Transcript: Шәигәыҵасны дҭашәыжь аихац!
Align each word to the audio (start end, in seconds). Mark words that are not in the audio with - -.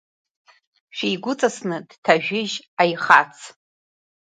Шәигәыҵасны 0.95 1.77
дҭашәыжь 1.87 2.55
аихац! 2.81 3.35